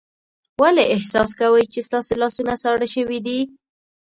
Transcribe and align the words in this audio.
ولې 0.61 0.83
احساس 0.95 1.29
کوئ 1.39 1.63
چې 1.73 1.79
ستاسو 1.87 2.13
لاسونه 2.21 2.53
ساړه 2.63 2.87
شوي 2.95 3.19
دي؟ 3.25 3.39